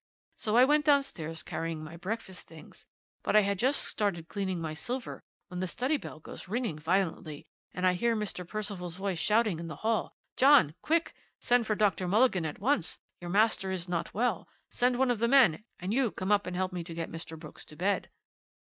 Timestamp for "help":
16.55-16.73